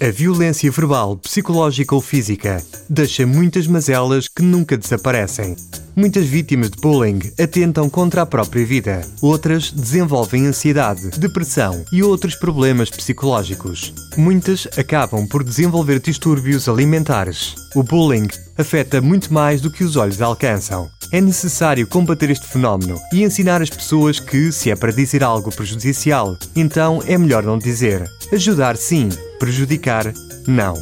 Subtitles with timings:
[0.00, 5.56] A violência verbal, psicológica ou física deixa muitas mazelas que nunca desaparecem.
[5.96, 9.00] Muitas vítimas de bullying atentam contra a própria vida.
[9.20, 13.92] Outras desenvolvem ansiedade, depressão e outros problemas psicológicos.
[14.16, 17.56] Muitas acabam por desenvolver distúrbios alimentares.
[17.74, 20.88] O bullying afeta muito mais do que os olhos alcançam.
[21.10, 25.50] É necessário combater este fenómeno e ensinar as pessoas que, se é para dizer algo
[25.50, 28.06] prejudicial, então é melhor não dizer.
[28.30, 29.08] Ajudar sim,
[29.38, 30.12] prejudicar
[30.46, 30.74] não.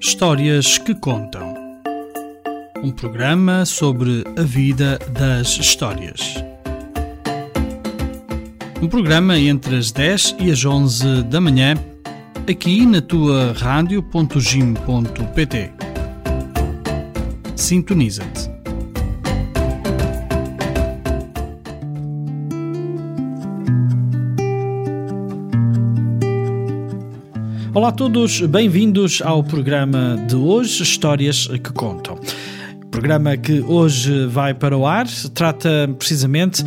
[0.00, 1.54] Histórias que contam.
[2.82, 6.34] Um programa sobre a vida das histórias.
[8.82, 11.74] Um programa entre as 10 e as 11 da manhã,
[12.48, 15.70] aqui na tua rádio.gim.pt.
[17.56, 18.50] Sintoniza-te.
[27.72, 32.18] Olá a todos, bem-vindos ao programa de hoje, Histórias que Contam.
[33.00, 36.62] Programa que hoje vai para o ar trata precisamente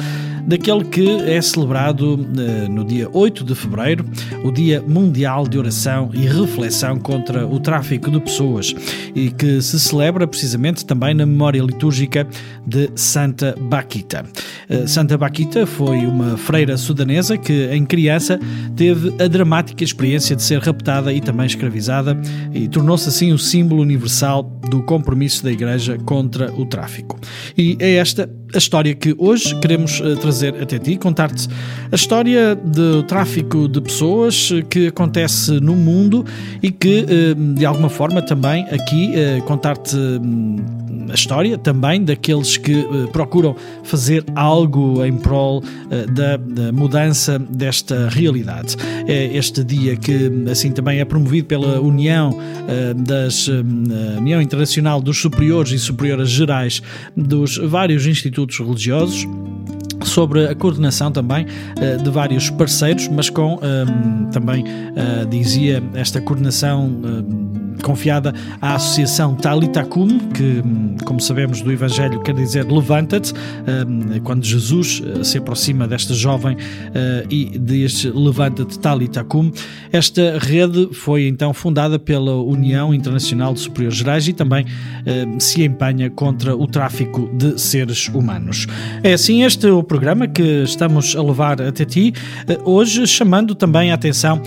[0.48, 4.06] daquele que é celebrado uh, no dia 8 de fevereiro,
[4.44, 8.76] o Dia Mundial de Oração e Reflexão contra o Tráfico de Pessoas,
[9.16, 12.28] e que se celebra precisamente também na memória litúrgica
[12.66, 14.26] de Santa Baquita.
[14.70, 18.40] Uh, Santa Baquita foi uma freira sudanesa que, em criança,
[18.76, 22.20] teve a dramática experiência de ser raptada e também escravizada
[22.54, 27.20] e tornou-se assim o símbolo universal do compromisso da Igreja contra o tráfico.
[27.58, 31.48] E é esta a história que hoje queremos uh, trazer até ti, contar-te
[31.92, 36.26] a história do tráfico de pessoas que acontece no mundo
[36.62, 40.58] e que, uh, de alguma forma, também aqui uh, contar-te hum,
[41.10, 45.62] a história também daqueles que procuram fazer algo em prol
[46.12, 48.78] da, da, mudança desta realidade.
[49.06, 52.36] É este dia que, assim, também é promovido pela União
[52.96, 53.48] das
[54.18, 56.82] União Internacional dos Superiores e Superioras Gerais
[57.16, 59.28] dos vários institutos institutos religiosos
[60.04, 66.20] sobre a coordenação também uh, de vários parceiros, mas com ehm, também uh, dizia esta
[66.20, 67.53] coordenação uh,
[67.84, 70.64] confiada à Associação Talitacum, que,
[71.06, 73.34] como sabemos do Evangelho, quer dizer levanta-te,
[74.24, 76.58] quando Jesus eh, se aproxima desta jovem
[76.96, 79.52] eh, e diz levanta-te Talitacum.
[79.92, 84.66] Esta rede foi então fundada pela União Internacional de Superiores Gerais e também
[85.38, 88.66] se empenha contra o tráfico de seres humanos.
[89.04, 92.14] É assim este é o programa que estamos a levar até ti,
[92.48, 94.42] eh, hoje chamando também a atenção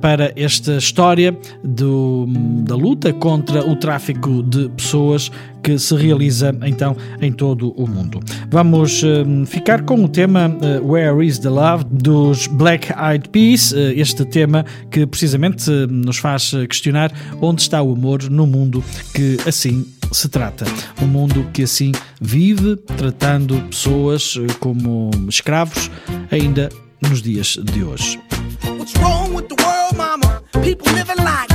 [0.00, 2.26] para esta história do
[2.72, 5.30] da luta contra o tráfico de pessoas
[5.62, 8.18] que se realiza então em todo o mundo.
[8.50, 13.72] Vamos uh, ficar com o tema uh, Where is the Love dos Black Eyed Peas,
[13.72, 17.12] uh, este tema que precisamente nos faz questionar
[17.42, 20.64] onde está o amor no mundo que assim se trata.
[21.02, 25.90] Um mundo que assim vive, tratando pessoas como escravos,
[26.30, 26.70] ainda
[27.02, 28.18] nos dias de hoje.
[28.64, 30.42] What's wrong with the world, mama?
[30.62, 31.51] People living like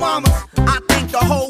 [0.00, 0.32] mamas.
[0.56, 1.49] I think the whole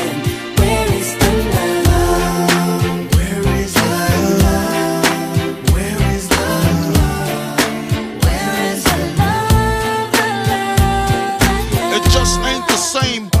[12.91, 13.40] same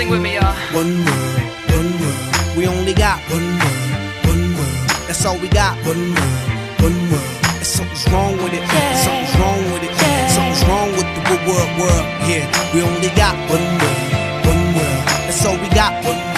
[0.00, 0.56] Sing with me, y'all.
[0.72, 1.44] One world,
[1.76, 2.56] one world.
[2.56, 4.88] We only got one world, one world.
[5.04, 5.76] That's all we got.
[5.84, 6.48] One world,
[6.80, 7.36] one world.
[7.60, 8.64] And something's wrong with it.
[9.04, 9.92] Something's wrong with it.
[10.32, 12.06] Something's wrong with the good world, world.
[12.24, 14.00] Yeah, we only got one world,
[14.48, 15.04] one world.
[15.28, 15.92] That's all we got.
[16.08, 16.29] One world,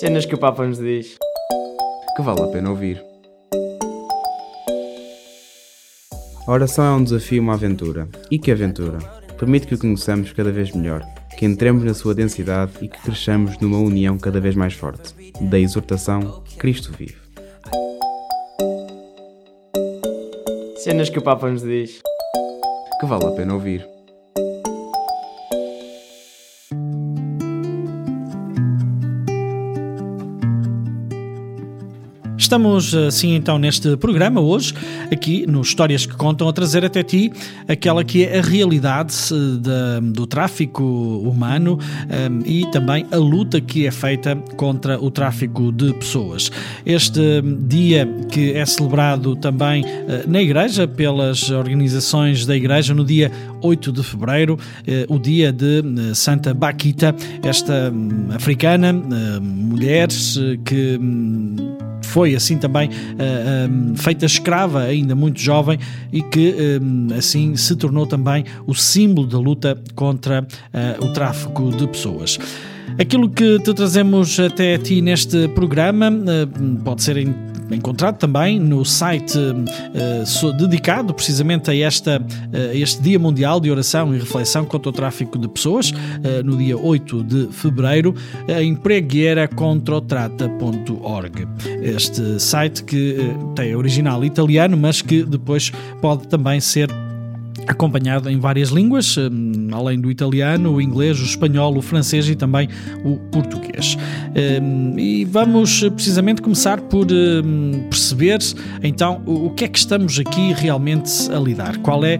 [0.00, 1.18] Cenas que o Papa nos diz.
[2.16, 3.04] que vale a pena ouvir.
[6.46, 8.08] A oração é um desafio e uma aventura.
[8.30, 8.96] E que aventura?
[9.38, 11.06] Permite que o conheçamos cada vez melhor,
[11.38, 15.14] que entremos na sua densidade e que cresçamos numa união cada vez mais forte.
[15.38, 17.18] Da exortação, Cristo vive.
[20.76, 22.00] Cenas que o Papa nos diz.
[22.98, 23.86] Que vale a pena ouvir.
[32.50, 34.74] Estamos assim então neste programa hoje,
[35.12, 37.32] aqui no Histórias que Contam, a trazer até ti
[37.68, 41.78] aquela que é a realidade eh, da- do tráfico humano
[42.08, 46.50] eh, e também a luta que é feita contra o tráfico de pessoas.
[46.84, 47.20] Este
[47.68, 49.84] dia que é celebrado também
[50.26, 53.30] na Igreja, pelas organizações da Igreja, no dia
[53.62, 54.58] 8 de fevereiro,
[55.08, 57.14] o dia de Santa Baquita,
[57.44, 58.92] esta hum, africana,
[59.40, 60.98] mulher eh, que.
[62.10, 65.78] Foi assim também ah, ah, feita escrava ainda muito jovem
[66.12, 66.54] e que
[67.12, 72.38] ah, assim se tornou também o símbolo da luta contra ah, o tráfico de pessoas.
[72.98, 78.84] Aquilo que te trazemos até ti neste programa ah, pode ser em- encontrado também no
[78.84, 79.38] site
[80.26, 82.20] so- dedicado precisamente a, esta,
[82.52, 86.56] ah, este Dia Mundial de Oração e Reflexão contra o Tráfico de Pessoas, ah, no
[86.56, 88.14] dia 8 de fevereiro,
[88.48, 91.46] em preguieracontrotrata.org.
[91.82, 93.16] Este site que
[93.54, 96.88] tem original italiano, mas que depois pode também ser
[97.66, 102.34] acompanhado em várias línguas, hum, além do italiano, o inglês, o espanhol, o francês e
[102.34, 102.68] também
[103.04, 103.96] o português.
[104.62, 108.38] Hum, E vamos eh, precisamente começar por hum, perceber
[108.82, 112.18] então o que é que estamos aqui realmente a lidar, qual é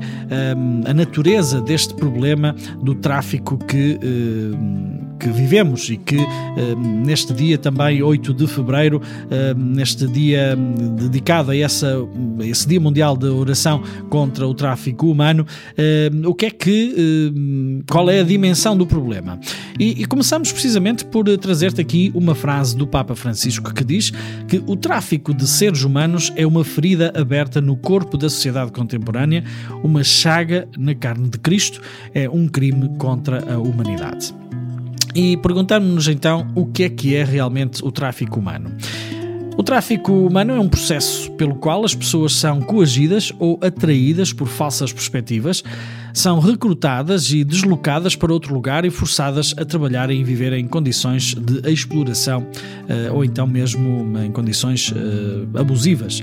[0.86, 3.98] a natureza deste problema do tráfico que
[5.20, 10.96] que vivemos e que eh, neste dia também, 8 de fevereiro, eh, neste dia hum,
[10.96, 11.94] dedicado a, essa,
[12.40, 15.46] a esse Dia Mundial de Oração contra o Tráfico Humano,
[15.76, 19.38] eh, o que é que, qual é a dimensão do problema?
[19.78, 24.12] E, e começamos precisamente por eh, trazer-te aqui uma frase do Papa Francisco que diz
[24.48, 29.44] que o tráfico de seres humanos é uma ferida aberta no corpo da sociedade contemporânea,
[29.82, 31.80] uma chaga na carne de Cristo,
[32.14, 34.34] é um crime contra a humanidade.
[35.14, 38.70] E perguntamos-nos então o que é que é realmente o tráfico humano.
[39.56, 44.48] O tráfico humano é um processo pelo qual as pessoas são coagidas ou atraídas por
[44.48, 45.62] falsas perspectivas,
[46.14, 51.34] são recrutadas e deslocadas para outro lugar e forçadas a trabalhar e viver em condições
[51.34, 52.46] de exploração
[52.88, 56.22] eh, ou então mesmo em condições eh, abusivas.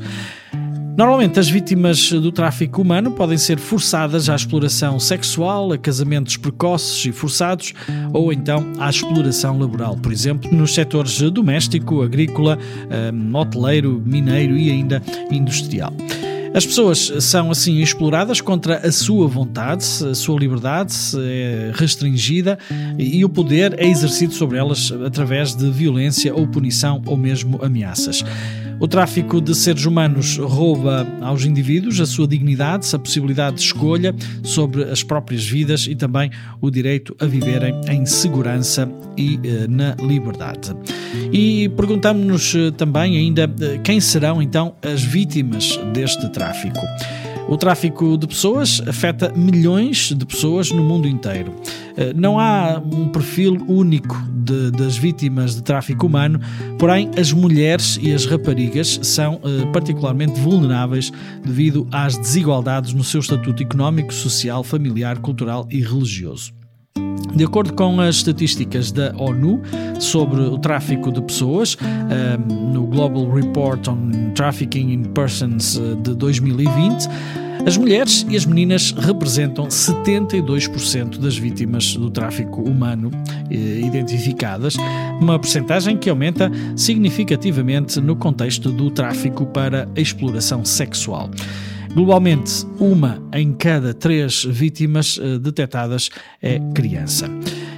[0.98, 7.06] Normalmente, as vítimas do tráfico humano podem ser forçadas à exploração sexual, a casamentos precoces
[7.06, 7.72] e forçados,
[8.12, 12.58] ou então à exploração laboral, por exemplo, nos setores doméstico, agrícola,
[13.14, 15.00] um, hoteleiro, mineiro e ainda
[15.30, 15.94] industrial.
[16.52, 22.58] As pessoas são assim exploradas contra a sua vontade, a sua liberdade é restringida
[22.98, 28.24] e o poder é exercido sobre elas através de violência ou punição ou mesmo ameaças.
[28.80, 34.16] O tráfico de seres humanos rouba aos indivíduos a sua dignidade, a possibilidade de escolha
[34.44, 36.30] sobre as próprias vidas e também
[36.62, 40.76] o direito a viverem em segurança e eh, na liberdade.
[41.34, 46.80] E perguntamos-nos eh, também ainda eh, quem serão então as vítimas deste tráfico.
[47.48, 51.54] O tráfico de pessoas afeta milhões de pessoas no mundo inteiro.
[51.96, 56.40] Eh, não há um perfil único de, das vítimas de tráfico humano,
[56.78, 61.12] porém, as mulheres e as raparigas são eh, particularmente vulneráveis
[61.44, 66.57] devido às desigualdades no seu estatuto económico, social, familiar, cultural e religioso.
[67.36, 69.62] De acordo com as estatísticas da ONU
[70.00, 76.16] sobre o tráfico de pessoas, ehm, no Global Report on Trafficking in Persons eh, de
[76.16, 77.08] 2020,
[77.66, 83.12] as mulheres e as meninas representam 72% das vítimas do tráfico humano
[83.52, 84.76] eh, identificadas,
[85.20, 91.30] uma percentagem que aumenta significativamente no contexto do tráfico para a exploração sexual.
[91.94, 96.10] Globalmente, uma em cada três vítimas uh, detectadas
[96.42, 97.30] é criança.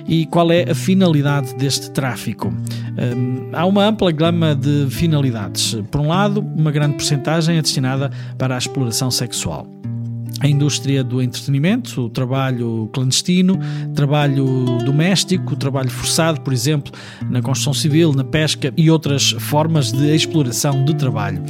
[0.08, 2.48] E qual é a finalidade deste tráfico?
[2.48, 5.78] Um, há uma ampla gama de finalidades.
[5.92, 9.68] Por um lado, uma grande porcentagem é destinada para a exploração sexual
[10.40, 13.60] a indústria do entretenimento, o trabalho clandestino,
[13.94, 16.94] trabalho doméstico, trabalho forçado, por exemplo,
[17.30, 21.44] na construção civil, na pesca e outras formas de exploração de trabalho.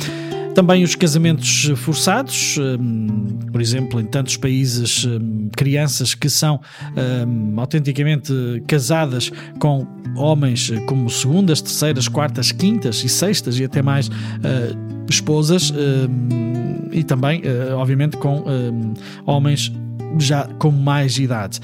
[0.53, 6.59] Também os casamentos forçados, hum, por exemplo, em tantos países, hum, crianças que são
[7.27, 8.33] hum, autenticamente
[8.67, 14.09] casadas com homens como segundas, terceiras, quartas, quintas e sextas e até mais
[15.09, 15.73] esposas
[16.91, 17.41] e também,
[17.75, 18.43] obviamente, com
[19.25, 19.71] homens
[20.17, 21.59] já com mais idade.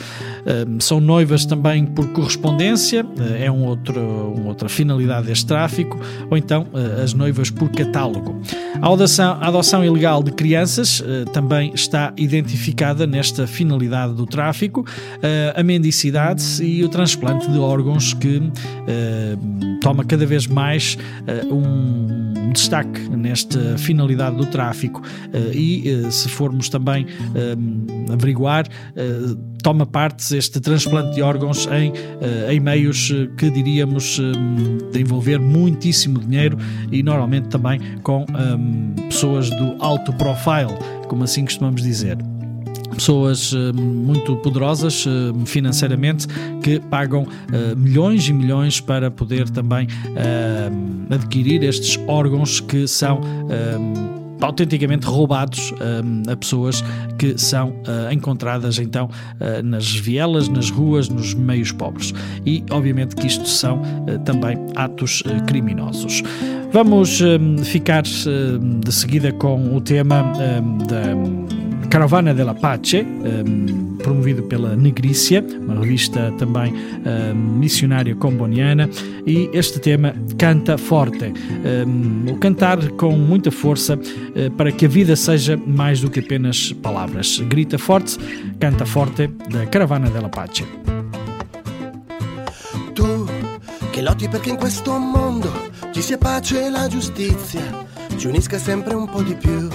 [0.79, 4.01] são noivas também por correspondência, eh, é um outro,
[4.35, 5.99] uma outra finalidade deste tráfico,
[6.29, 8.39] ou então eh, as noivas por catálogo.
[8.81, 14.85] A adoção, a adoção ilegal de crianças eh, também está identificada nesta finalidade do tráfico,
[15.55, 18.41] a mendicidade e o transplante de órgãos que
[19.81, 20.97] toma cada vez mais
[21.49, 25.01] um destaque nesta finalidade do tráfico.
[25.53, 27.07] e se formos também
[28.11, 33.49] averiguar averiguar, uh, toma parte este transplante de órgãos em, uh, em meios eh, que
[33.49, 34.19] diríamos
[34.91, 36.57] de envolver muitíssimo dinheiro
[36.91, 38.25] e normalmente também com
[39.09, 40.77] pessoas do alto profile,
[41.07, 42.17] como assim costumamos dizer.
[42.93, 45.05] Pessoas muito poderosas
[45.45, 46.27] financeiramente
[46.61, 47.27] que pagam
[47.75, 49.87] milhões e milhões para poder também
[51.09, 53.19] adquirir estes órgãos que são
[54.41, 56.83] autenticamente roubados um, a pessoas
[57.17, 62.13] que são uh, encontradas então uh, nas vielas, nas ruas, nos meios pobres.
[62.45, 66.21] E obviamente que isto são uh, também atos criminosos.
[66.71, 71.54] Vamos um, ficar hum, de seguida com o tema um, da
[71.87, 76.73] Caravana della Pace, hum, promovido pela Negrícia, uma revista também
[77.33, 78.89] missionária comboniana,
[79.25, 81.33] e este tema canta forte.
[82.27, 83.97] o cantar com muita força
[84.57, 87.39] para que a vida seja mais do que apenas palavras.
[87.47, 88.17] Grita forte,
[88.59, 90.65] canta forte da Caravana della Pace.
[92.93, 93.25] Tu
[93.91, 95.51] che lotti perché in questo mondo
[95.91, 97.85] ci sia pace e la giustizia
[98.17, 99.69] ci unisca sempre un po' di più.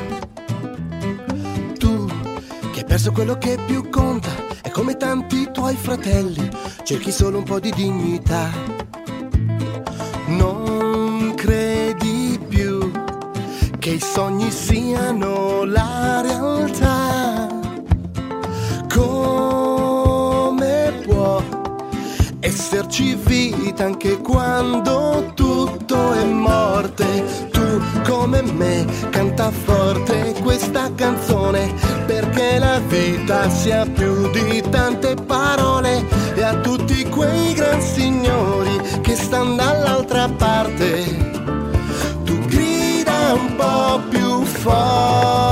[2.90, 4.30] Perso quello che più conta
[4.64, 6.50] e come tanti tuoi fratelli
[6.82, 8.50] cerchi solo un po' di dignità.
[10.26, 12.90] Non credi più
[13.78, 17.46] che i sogni siano la realtà.
[18.92, 21.40] Come può
[22.40, 27.48] esserci vita anche quando tutto è morte.
[27.52, 30.34] Tu come me canta forte
[30.70, 31.74] questa canzone
[32.06, 39.16] perché la vita sia più di tante parole e a tutti quei gran signori che
[39.16, 41.04] stanno dall'altra parte,
[42.24, 45.48] tu grida un po' più forte.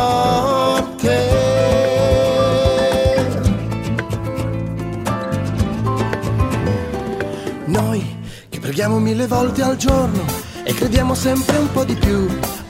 [7.65, 8.17] Noi
[8.49, 10.23] che preghiamo mille volte al giorno
[10.63, 12.29] e crediamo sempre un po' di più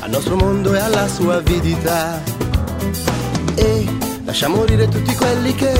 [0.08, 2.22] al nostro mondo e alla sua avidità.
[3.54, 3.86] E
[4.24, 5.72] lascia morire tutti quelli che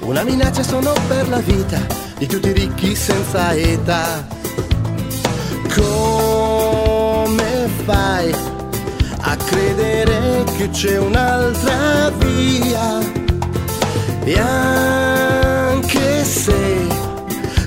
[0.00, 1.78] una minaccia sono per la vita
[2.16, 4.26] di tutti i ricchi senza età.
[5.74, 8.34] Come fai
[9.20, 13.00] a credere che c'è un'altra via?
[14.24, 16.86] E anche se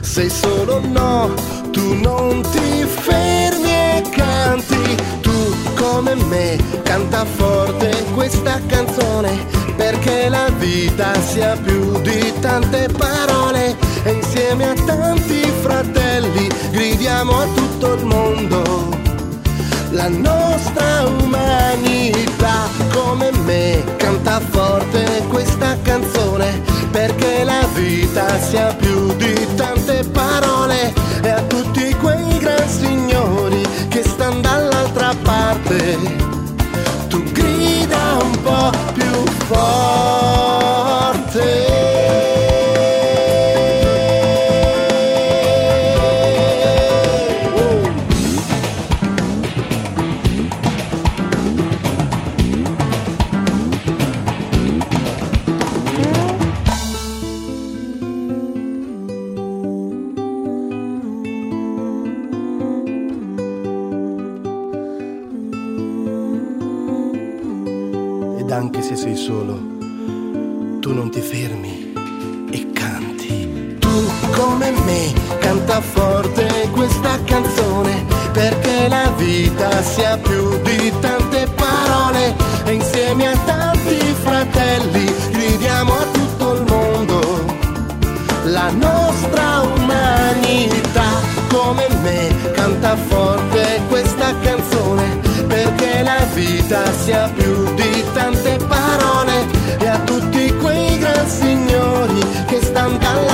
[0.01, 1.31] sei solo no,
[1.71, 4.95] tu non ti fermi e canti,
[6.03, 13.77] come me canta forte questa canzone perché la vita sia più di tante parole.
[14.03, 18.89] E insieme a tanti fratelli gridiamo a tutto il mondo.
[19.91, 29.47] La nostra umanità come me canta forte questa canzone perché la vita sia più di
[29.55, 30.93] tante parole.
[31.21, 33.10] E a tutti quei gran signori
[34.21, 35.97] stanno dall'altra parte.
[37.09, 40.40] Tu grida un po' più forte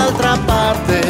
[0.08, 1.07] Altra parte.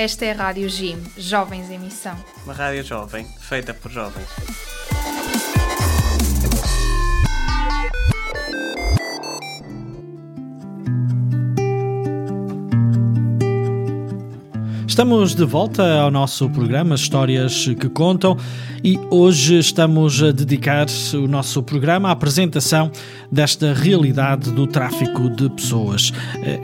[0.00, 2.16] Esta é a Rádio Jim, Jovens em Missão.
[2.44, 4.30] Uma rádio jovem, feita por jovens.
[14.90, 18.36] Estamos de volta ao nosso programa Histórias que Contam
[18.82, 22.90] e hoje estamos a dedicar o nosso programa à apresentação
[23.30, 26.12] desta realidade do tráfico de pessoas.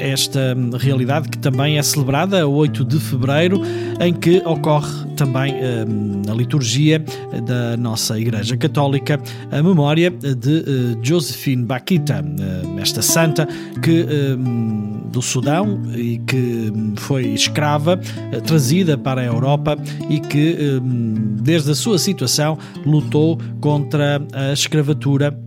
[0.00, 3.62] Esta realidade que também é celebrada a 8 de fevereiro,
[4.00, 5.54] em que ocorre também
[6.26, 7.02] na liturgia
[7.46, 9.20] da nossa Igreja Católica
[9.52, 12.24] a memória de Josephine Baquita,
[12.82, 13.46] esta santa
[13.80, 14.04] que
[15.12, 17.98] do Sudão e que foi escrava
[18.46, 19.76] trazida para a Europa
[20.08, 20.80] e que
[21.42, 25.45] desde a sua situação lutou contra a escravatura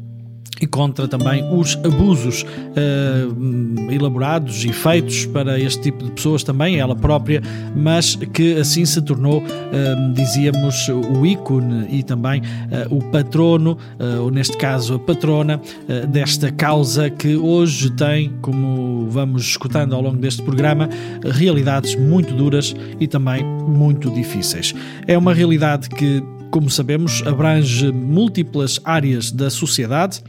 [0.62, 6.80] e contra também os abusos uh, elaborados e feitos para este tipo de pessoas também,
[6.80, 7.42] ela própria,
[7.76, 13.78] mas que assim se tornou, uh, dizíamos, o ícone e também uh, o patrono,
[14.22, 15.62] ou neste caso a patrona,
[16.10, 20.90] desta causa que hoje tem, como vamos escutando ao longo deste programa,
[21.24, 24.74] realidades muito duras e também muito difíceis.
[25.08, 30.22] É uma realidade que, como sabemos, abrange múltiplas áreas da sociedade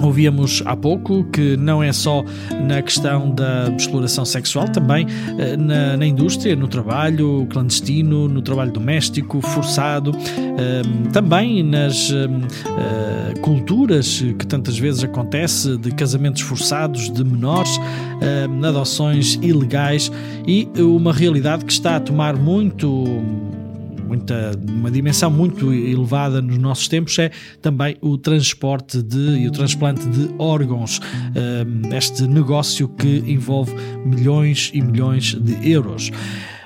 [0.00, 2.24] Ouvíamos há pouco que não é só
[2.66, 5.06] na questão da exploração sexual, também
[5.58, 10.12] na, na indústria, no trabalho clandestino, no trabalho doméstico, forçado,
[11.12, 12.10] também nas
[13.42, 17.78] culturas que tantas vezes acontece de casamentos forçados de menores,
[18.66, 20.10] adoções ilegais
[20.46, 23.04] e uma realidade que está a tomar muito
[24.08, 29.50] muita, uma dimensão muito elevada nos nossos tempos é também o transporte de, e o
[29.50, 31.00] transplante de órgãos,
[31.94, 36.10] este negócio que envolve milhões e milhões de euros.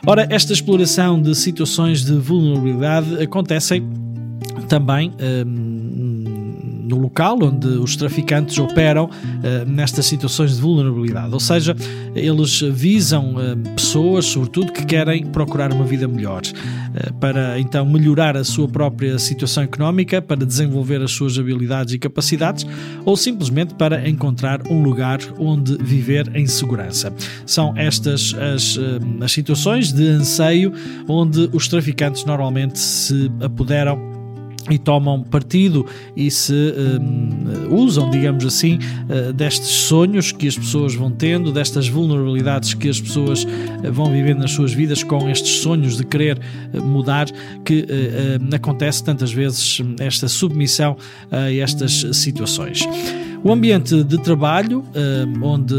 [0.07, 3.87] Ora, esta exploração de situações de vulnerabilidade acontecem
[4.69, 5.13] também
[6.83, 9.11] no local onde os traficantes operam uh,
[9.67, 11.33] nestas situações de vulnerabilidade.
[11.33, 11.77] Ou seja,
[12.15, 18.37] eles visam uh, pessoas, sobretudo, que querem procurar uma vida melhor, uh, para então melhorar
[18.37, 22.67] a sua própria situação económica, para desenvolver as suas habilidades e capacidades,
[23.05, 27.13] ou simplesmente para encontrar um lugar onde viver em segurança.
[27.47, 28.79] São estas as,
[29.21, 30.73] as situações de anseio
[31.09, 34.12] onde os traficantes normalmente se apoderam
[34.71, 40.95] e tomam partido e se um, usam, digamos assim, uh, destes sonhos que as pessoas
[40.95, 45.61] vão tendo, destas vulnerabilidades que as pessoas uh, vão vivendo nas suas vidas com estes
[45.61, 46.39] sonhos de querer
[46.73, 47.27] uh, mudar,
[47.65, 47.87] que
[48.55, 50.97] acontece tantas vezes hum, esta submissão
[51.31, 52.87] a estas situações.
[53.45, 55.75] O ambiente de trabalho hum, onde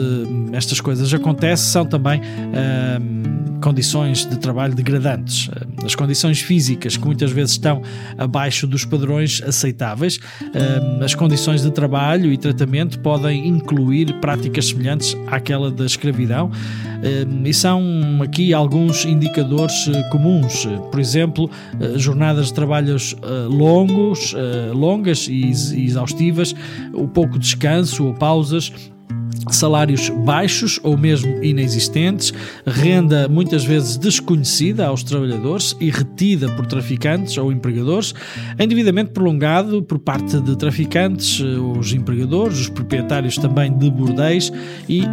[0.51, 5.49] estas coisas acontecem são também hum, condições de trabalho degradantes.
[5.85, 7.81] As condições físicas que muitas vezes estão
[8.17, 10.19] abaixo dos padrões aceitáveis,
[11.01, 16.51] as condições de trabalho e tratamento podem incluir práticas semelhantes àquela da escravidão
[17.45, 17.81] e são
[18.21, 20.65] aqui alguns indicadores eh, comuns.
[20.89, 21.49] Por exemplo,
[21.79, 24.33] eh, jornadas de trabalhos eh, longos,
[24.73, 25.51] longas e
[25.83, 26.55] exaustivas,
[26.93, 28.71] o pouco descanso ou pausas,
[29.49, 32.33] salários baixos ou mesmo inexistentes,
[32.65, 38.13] renda muitas vezes desconhecida aos trabalhadores e retida por traficantes ou empregadores,
[38.59, 44.51] endividamento prolongado por parte de traficantes, eh, os empregadores, os proprietários também de bordéis
[44.87, 45.05] e uh,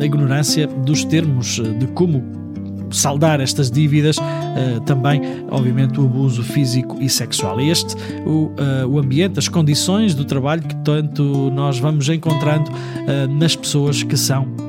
[0.00, 2.45] a ignorância dos termos eh, de como
[2.96, 7.60] saldar estas dívidas, uh, também, obviamente, o abuso físico e sexual.
[7.60, 13.32] Este, o, uh, o ambiente, as condições do trabalho que tanto nós vamos encontrando uh,
[13.38, 14.66] nas pessoas que são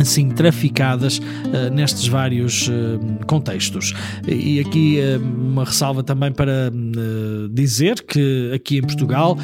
[0.00, 3.94] assim traficadas uh, nestes vários uh, contextos.
[4.26, 6.70] E aqui uh, uma ressalva também para
[7.50, 9.36] dizer que aqui em Portugal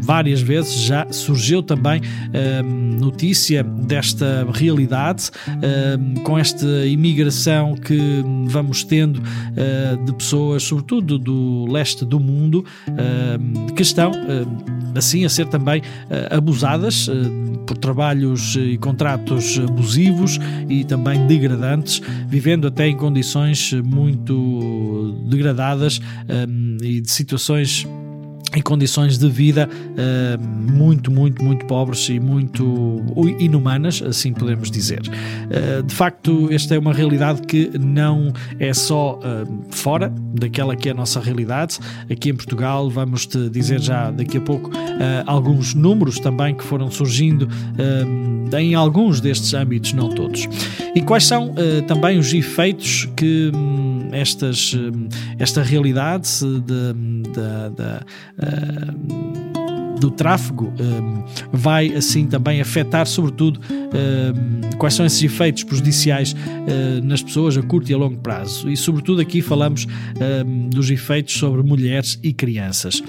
[0.00, 2.00] várias vezes já surgiu também
[2.98, 5.30] notícia desta realidade
[6.24, 7.98] com esta imigração que
[8.46, 9.20] vamos tendo
[10.04, 12.64] de pessoas, sobretudo do leste do mundo,
[13.76, 14.12] que estão
[14.94, 15.82] assim a ser também
[16.30, 17.08] abusadas
[17.66, 26.00] por trabalhos e contratos abusivos e também degradantes, vivendo até em condições muito degradadas
[26.82, 27.86] e de situações
[28.54, 33.00] em condições de vida uh, muito, muito, muito pobres e muito
[33.38, 35.00] inumanas, assim podemos dizer.
[35.00, 40.88] Uh, de facto, esta é uma realidade que não é só uh, fora daquela que
[40.88, 41.78] é a nossa realidade.
[42.10, 44.70] Aqui em Portugal, vamos te dizer já daqui a pouco
[45.26, 47.48] alguns números também que foram surgindo
[48.56, 50.48] em alguns destes âmbitos, não todos.
[50.94, 51.54] E quais são
[51.86, 55.08] também os efeitos que um, estas, um,
[55.38, 56.28] esta realidade
[57.76, 58.04] da
[60.00, 60.72] do tráfego
[61.52, 63.60] vai assim também afetar, sobretudo,
[64.78, 68.70] quais são esses efeitos prejudiciais uh, nas pessoas a curto e a longo prazo.
[68.70, 69.86] E, sobretudo, aqui falamos
[70.70, 73.02] dos efeitos sobre mulheres e crianças.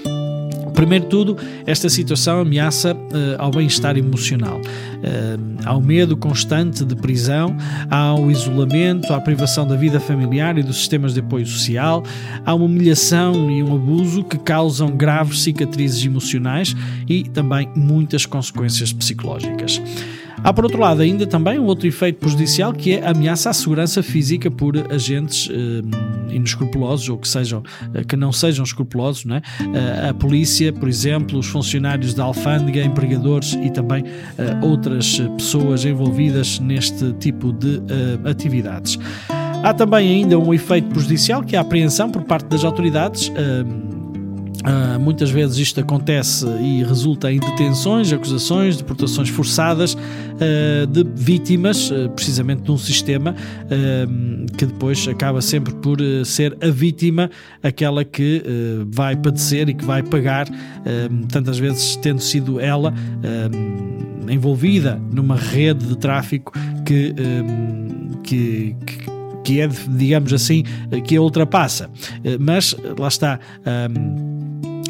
[0.74, 2.98] Primeiro de tudo, esta situação ameaça uh,
[3.38, 7.56] ao bem-estar emocional, uh, ao medo constante de prisão,
[7.90, 12.02] ao isolamento, à privação da vida familiar e dos sistemas de apoio social,
[12.44, 16.74] à uma humilhação e um abuso que causam graves cicatrizes emocionais
[17.08, 19.80] e também muitas consequências psicológicas.
[20.44, 23.52] Há, por outro lado, ainda também um outro efeito prejudicial que é a ameaça à
[23.52, 27.62] segurança física por agentes eh, inescrupulosos ou que, sejam,
[27.94, 29.24] eh, que não sejam escrupulosos.
[29.24, 29.42] Não é?
[29.60, 34.04] Eh, a polícia, por exemplo, os funcionários da alfândega, empregadores e também
[34.36, 38.98] eh, outras pessoas envolvidas neste tipo de eh, atividades.
[39.62, 43.64] Há também ainda um efeito prejudicial que é a apreensão por parte das autoridades eh,
[44.62, 51.90] Uh, muitas vezes isto acontece e resulta em detenções, acusações, deportações forçadas uh, de vítimas,
[51.90, 53.34] uh, precisamente de um sistema
[54.56, 57.30] que depois acaba sempre por ser a vítima
[57.62, 58.42] aquela que
[58.86, 60.46] vai padecer e que vai pagar,
[61.30, 62.92] tantas vezes tendo sido ela
[64.28, 66.52] envolvida numa rede de tráfico
[66.84, 67.14] que,
[68.22, 69.12] que, que
[69.44, 70.62] que é, digamos assim,
[71.04, 71.90] que a ultrapassa.
[72.38, 73.40] Mas lá está.
[73.66, 74.31] Um,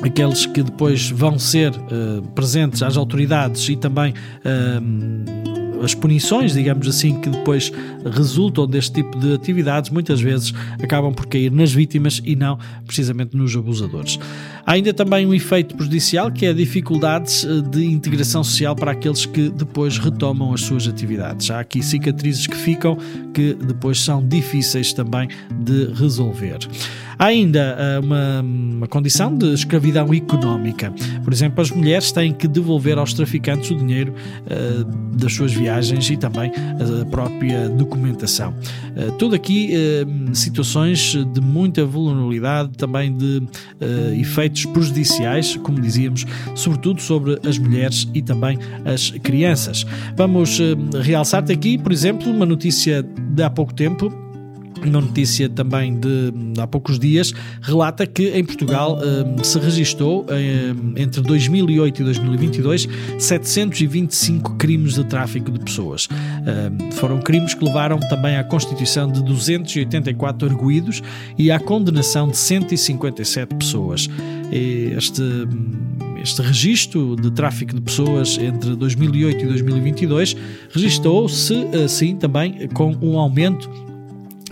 [0.03, 6.87] aqueles que depois vão ser uh, presentes às autoridades e também uh, as punições, digamos
[6.87, 7.73] assim, que depois
[8.15, 13.37] resultam deste tipo de atividades, muitas vezes acabam por cair nas vítimas e não precisamente
[13.37, 14.19] nos abusadores.
[14.64, 18.92] Há ainda também um efeito prejudicial que é a dificuldade eh, de integração social para
[18.92, 21.51] aqueles que depois retomam as suas atividades.
[21.51, 22.96] Há aqui cicatrizes que ficam
[23.35, 26.59] que depois são difíceis também de resolver.
[27.18, 30.92] Há ainda uh, uma, uma, condição de escravidão económica.
[31.22, 36.11] Por exemplo, as mulheres têm que devolver aos traficantes o dinheiro uh, das suas viagens
[36.11, 38.53] e também a própria documentação.
[38.96, 39.70] Uh, tudo aqui
[40.33, 43.42] situações de muita vulnerabilidade, também de
[44.18, 49.87] efeitos prejudiciais, como dizíamos, sobretudo sobre as mulheres e também as crianças.
[50.16, 50.59] Vamos
[51.03, 54.12] realçar-te aqui, por exemplo, uma notícia de há pouco tempo
[54.88, 60.92] uma notícia também de há poucos dias relata que em Portugal um, se registou um,
[60.97, 66.09] entre 2008 e 2022 725 crimes de tráfico de pessoas.
[66.11, 71.03] Um, foram crimes que levaram também à constituição de 284 arguídos
[71.38, 74.09] e à condenação de 157 pessoas.
[74.53, 75.23] Este,
[76.23, 80.37] este registro de tráfico de pessoas entre 2008 e 2022
[80.71, 83.71] registrou-se assim também com um aumento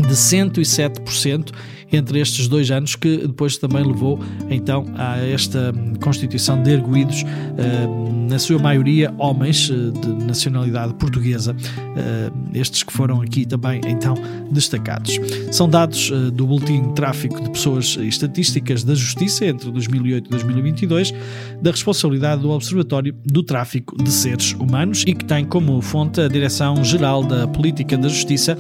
[0.01, 1.53] de 107%
[1.93, 7.25] entre estes dois anos, que depois também levou então a esta constituição de erguidos,
[7.59, 7.87] eh,
[8.29, 11.55] na sua maioria homens eh, de nacionalidade portuguesa,
[11.97, 14.15] eh, estes que foram aqui também então
[14.51, 15.19] destacados.
[15.51, 21.15] São dados do Boletim Tráfico de Pessoas e Estatísticas da Justiça entre 2008 e 2022,
[21.61, 26.29] da responsabilidade do Observatório do Tráfico de Seres Humanos e que tem como fonte a
[26.29, 28.59] Direção-Geral da Política da Justiça,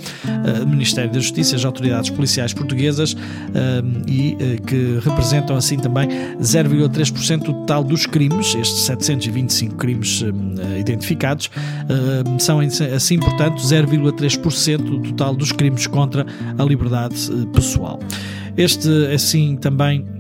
[0.66, 3.16] Ministério da Justiça e as autoridades policiais portuguesas
[4.06, 6.08] e eh, que representam assim também
[6.40, 10.24] 0,3% do total dos crimes, estes 725 crimes
[10.78, 11.50] identificados,
[12.38, 16.26] são assim, portanto, 0,3% do total dos crimes contra
[16.58, 17.98] a liberdade eh, pessoal.
[18.56, 20.19] Este, assim, também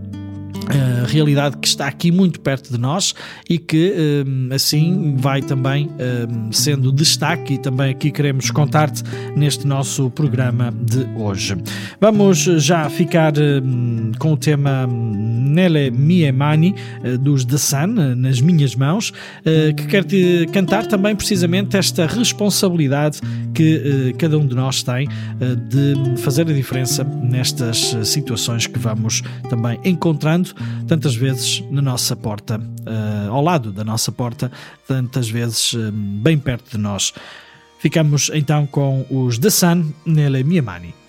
[1.06, 3.14] realidade que está aqui muito perto de nós
[3.48, 9.02] e que hum, assim vai também hum, sendo destaque e também aqui queremos contar-te
[9.36, 11.56] neste nosso programa de hoje.
[12.00, 16.74] Vamos já ficar hum, com o tema Nele Miemani
[17.20, 19.12] dos The Sun nas minhas mãos,
[19.76, 23.20] que quer te cantar também precisamente esta responsabilidade
[23.52, 25.08] que cada um de nós tem
[25.68, 30.50] de fazer a diferença nestas situações que vamos também encontrando
[30.86, 34.50] tantas vezes na nossa porta, uh, ao lado da nossa porta,
[34.86, 37.12] tantas vezes uh, bem perto de nós.
[37.78, 40.99] Ficamos então com os The Sun Nele Miamani.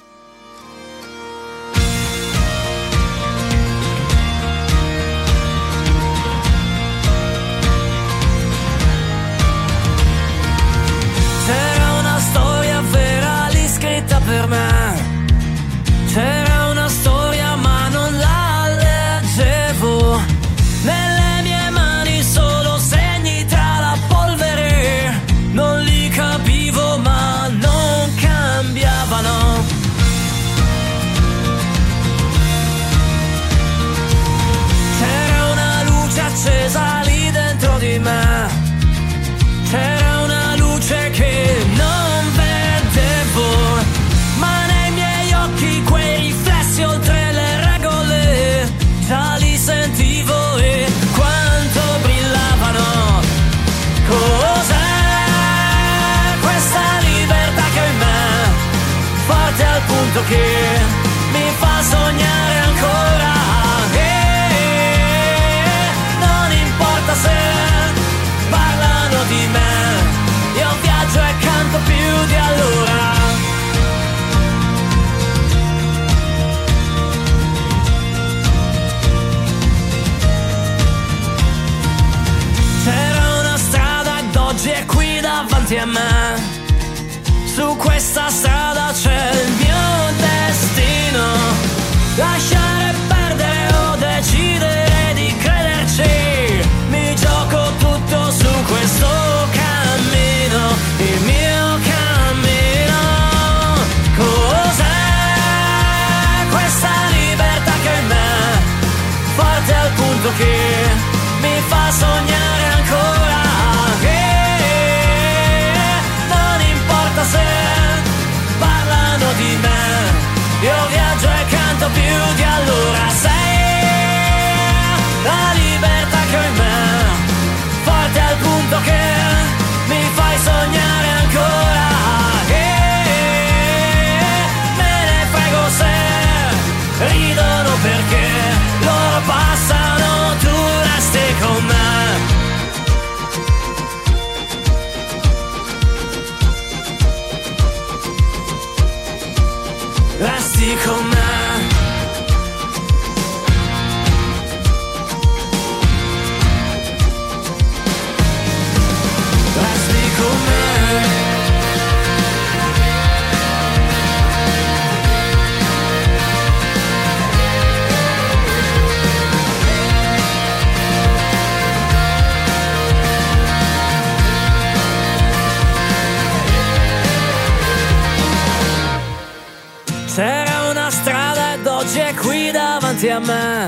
[182.21, 183.67] Qui davanti a me.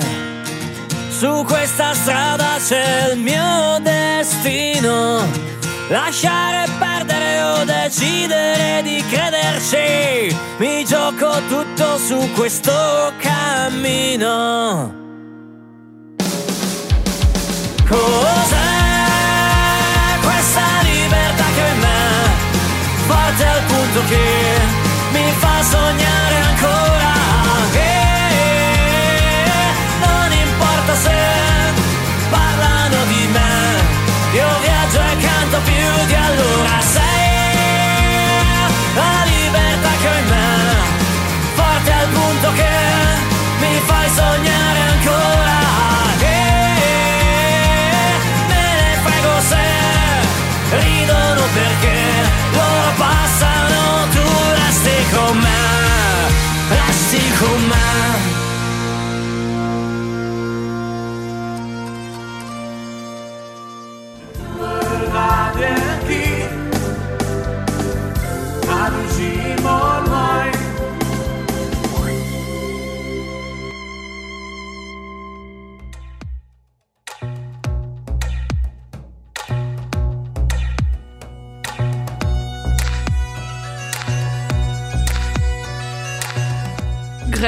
[1.10, 5.22] Su questa strada c'è il mio destino.
[5.90, 10.36] Lasciare perdere o decidere di crederci.
[10.58, 15.02] Mi gioco tutto su questo cammino.
[17.88, 18.68] Cos'è
[20.22, 22.02] questa libertà che in me?
[23.08, 26.13] Forte al punto che mi fa sognare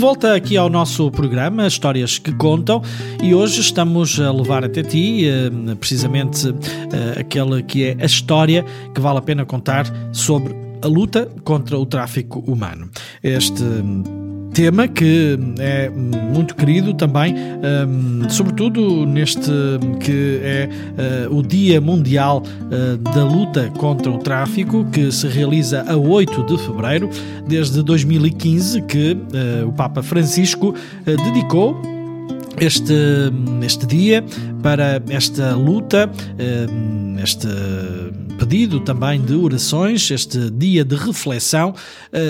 [0.00, 2.82] Volta aqui ao nosso programa, Histórias que Contam,
[3.22, 8.64] e hoje estamos a levar até ti eh, precisamente eh, aquela que é a história
[8.94, 12.88] que vale a pena contar sobre a luta contra o tráfico humano.
[13.22, 13.62] Este
[14.52, 19.50] tema que é muito querido também, um, sobretudo neste
[20.00, 20.68] que é
[21.28, 26.46] uh, o Dia Mundial uh, da Luta contra o Tráfico, que se realiza a 8
[26.46, 27.08] de fevereiro,
[27.46, 31.99] desde 2015, que uh, o Papa Francisco dedicou
[32.60, 32.94] este,
[33.62, 34.24] este dia
[34.62, 36.10] para esta luta,
[37.22, 37.48] este
[38.38, 41.74] pedido também de orações, este dia de reflexão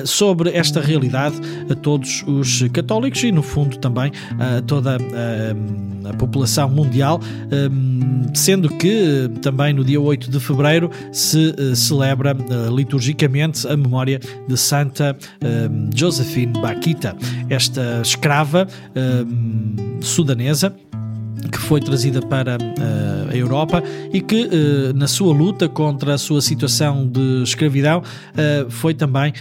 [0.04, 1.36] sobre esta realidade
[1.70, 7.20] a todos os católicos e, no fundo, também a toda a, a população mundial,
[8.34, 12.36] sendo que também no dia 8 de fevereiro se celebra
[12.72, 15.16] liturgicamente a memória de Santa
[15.94, 17.16] Josephine Baquita,
[17.48, 18.66] esta escrava
[20.20, 20.74] sudanesa
[21.50, 26.18] que foi trazida para uh, a Europa e que, uh, na sua luta contra a
[26.18, 29.32] sua situação de escravidão, uh, foi também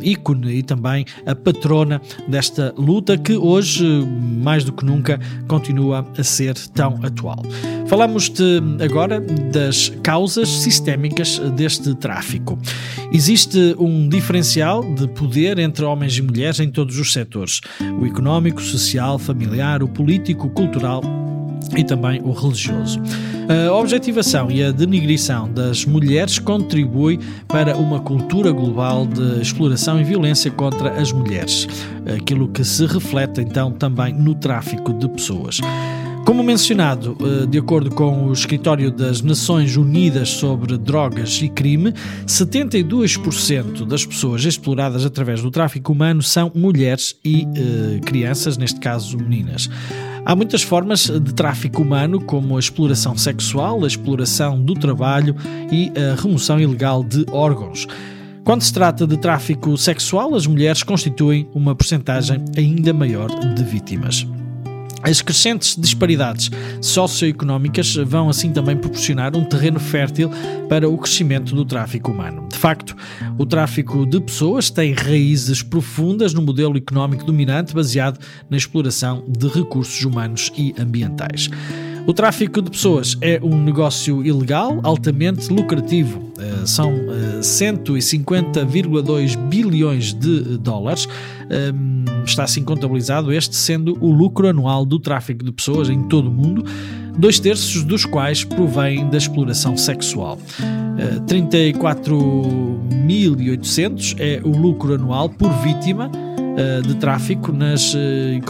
[0.00, 3.84] ícone e também a patrona desta luta que hoje,
[4.42, 7.42] mais do que nunca, continua a ser tão atual.
[7.86, 12.58] Falamos de, agora das causas sistémicas deste tráfico.
[13.12, 17.60] Existe um diferencial de poder entre homens e mulheres em todos os setores:
[18.00, 21.02] o económico, social, familiar, o político, o cultural
[21.76, 23.00] e também o religioso.
[23.48, 27.18] A objetivação e a denigrição das mulheres contribui
[27.48, 31.66] para uma cultura global de exploração e violência contra as mulheres,
[32.14, 35.60] aquilo que se reflete então também no tráfico de pessoas.
[36.28, 37.16] Como mencionado,
[37.48, 41.94] de acordo com o Escritório das Nações Unidas sobre Drogas e Crime,
[42.26, 49.16] 72% das pessoas exploradas através do tráfico humano são mulheres e eh, crianças, neste caso
[49.16, 49.70] meninas.
[50.22, 55.34] Há muitas formas de tráfico humano, como a exploração sexual, a exploração do trabalho
[55.72, 57.86] e a remoção ilegal de órgãos.
[58.44, 64.26] Quando se trata de tráfico sexual, as mulheres constituem uma porcentagem ainda maior de vítimas.
[65.02, 70.30] As crescentes disparidades socioeconómicas vão assim também proporcionar um terreno fértil
[70.68, 72.48] para o crescimento do tráfico humano.
[72.50, 72.96] De facto,
[73.38, 78.18] o tráfico de pessoas tem raízes profundas no modelo económico dominante baseado
[78.50, 81.48] na exploração de recursos humanos e ambientais.
[82.08, 86.32] O tráfico de pessoas é um negócio ilegal altamente lucrativo.
[86.38, 91.06] Uh, são uh, 150,2 bilhões de dólares.
[91.74, 96.30] Um, está assim contabilizado este sendo o lucro anual do tráfico de pessoas em todo
[96.30, 96.64] o mundo,
[97.18, 100.38] dois terços dos quais provém da exploração sexual.
[100.58, 106.27] Uh, 34.800 é o lucro anual por vítima eh,
[106.84, 108.40] de tráfico nas, eh,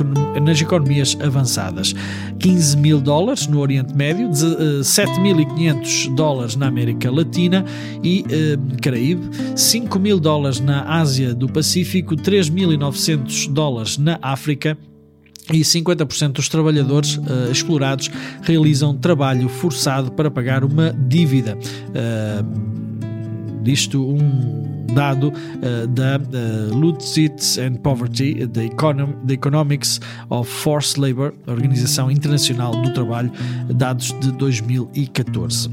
[0.40, 1.94] nas economias avançadas.
[2.38, 7.64] 15 mil dólares no Oriente Médio, 7.500 eh, dólares na América Latina
[8.02, 8.24] e
[8.82, 14.76] Caraíbe, 5 mil dólares na Ásia do Pacífico, 3.900 dólares na África
[15.52, 18.10] e 50% dos trabalhadores uh, explorados
[18.42, 21.56] realizam trabalho forçado para pagar uma dívida.
[21.88, 22.87] Uh,
[23.68, 30.00] disto um dado uh, da uh, Lutzitz and Poverty, the, Econom the Economics
[30.30, 33.30] of Forced Labor, Organização Internacional do Trabalho,
[33.68, 35.68] dados de 2014.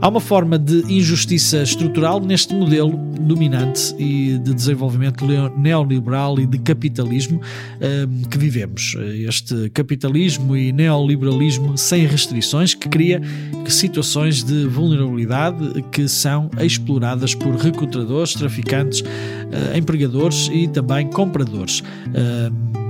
[0.00, 5.26] Há uma forma de injustiça estrutural neste modelo dominante e de desenvolvimento
[5.58, 8.96] neoliberal e de capitalismo um, que vivemos.
[9.28, 13.20] Este capitalismo e neoliberalismo sem restrições que cria
[13.68, 21.80] situações de vulnerabilidade que são exploradas por recrutadores, traficantes, uh, empregadores e também compradores.
[21.80, 22.80] Uh,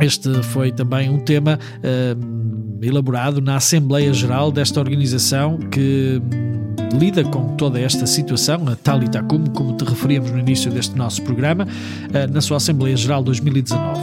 [0.00, 2.43] este foi também um tema uh,
[2.80, 9.02] elaborado na Assembleia Geral desta organização que hum, lida com toda esta situação, a tal
[9.02, 12.96] e tal como, como te referíamos no início deste nosso programa, uh, na sua Assembleia
[12.96, 14.00] Geral 2019.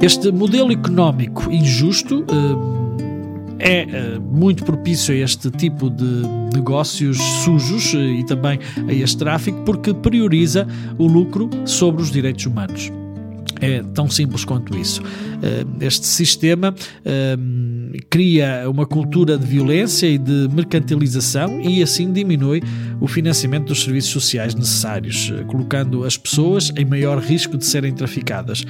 [0.00, 2.80] Este modelo económico injusto uh,
[3.58, 6.22] é muito propício a este tipo de
[6.54, 8.58] negócios sujos e também
[8.88, 12.90] a este tráfico porque prioriza o lucro sobre os direitos humanos.
[13.60, 15.02] É tão simples quanto isso.
[15.42, 22.62] Eh, este sistema ehm, cria uma cultura de violência e de mercantilização e assim diminui
[23.00, 27.92] o financiamento dos serviços sociais necessários, eh, colocando as pessoas em maior risco de serem
[27.92, 28.64] traficadas.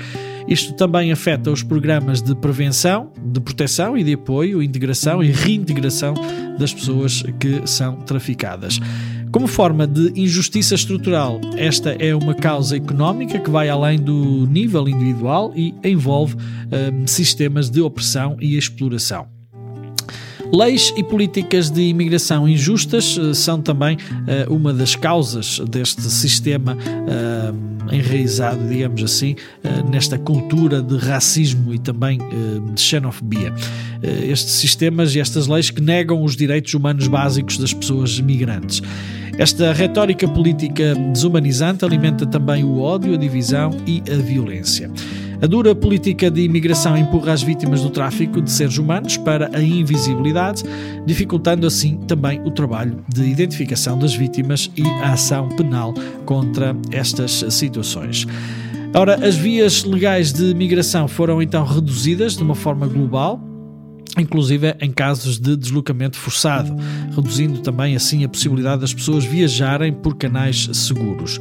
[0.48, 6.14] Isto também afeta os programas de prevenção, de proteção e de apoio, integração e reintegração
[6.58, 8.80] das pessoas que são traficadas.
[9.32, 14.88] Como forma de injustiça estrutural, esta é uma causa económica que vai além do nível
[14.88, 19.28] individual e envolve um, sistemas de opressão e exploração.
[20.52, 26.76] Leis e políticas de imigração injustas uh, são também uh, uma das causas deste sistema
[26.76, 29.34] uh, enraizado, digamos assim,
[29.90, 32.20] nesta cultura de racismo e também
[32.72, 33.52] de xenofobia.
[34.22, 38.80] estes sistemas e estas leis que negam os direitos humanos básicos das pessoas migrantes.
[39.38, 44.90] Esta retórica política desumanizante alimenta também o ódio, a divisão e a violência.
[45.42, 49.62] A dura política de imigração empurra as vítimas do tráfico de seres humanos para a
[49.62, 50.62] invisibilidade,
[51.06, 55.94] dificultando assim também o trabalho de identificação das vítimas e a ação penal
[56.26, 58.26] contra estas situações.
[58.92, 63.40] Ora, as vias legais de migração foram então reduzidas de uma forma global,
[64.18, 66.74] inclusive em casos de deslocamento forçado,
[67.14, 71.40] reduzindo também assim a possibilidade das pessoas viajarem por canais seguros.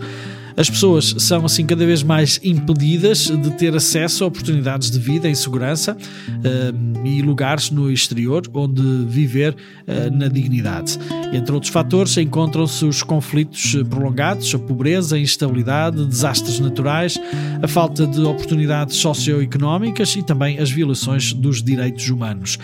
[0.59, 5.29] As pessoas são assim cada vez mais impedidas de ter acesso a oportunidades de vida
[5.29, 10.99] em segurança uh, e lugares no exterior onde viver uh, na dignidade.
[11.31, 17.17] Entre outros fatores, encontram-se os conflitos prolongados, a pobreza, a instabilidade, desastres naturais,
[17.63, 22.57] a falta de oportunidades socioeconómicas e também as violações dos direitos humanos.